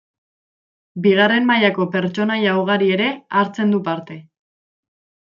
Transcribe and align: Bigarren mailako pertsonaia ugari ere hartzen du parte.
Bigarren 1.07 1.43
mailako 1.49 1.85
pertsonaia 1.95 2.55
ugari 2.61 2.89
ere 2.95 3.09
hartzen 3.41 3.75
du 3.75 3.83
parte. 3.91 4.17